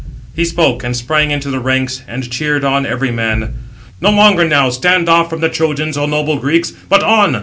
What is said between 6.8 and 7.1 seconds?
but